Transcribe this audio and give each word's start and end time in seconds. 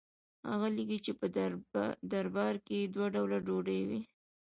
هغه 0.49 0.67
لیکي 0.77 0.99
چې 1.05 1.11
په 1.19 1.25
دربار 2.11 2.55
کې 2.67 2.77
دوه 2.93 3.07
ډوله 3.15 3.37
ډوډۍ 3.45 3.81
وه. 3.89 3.99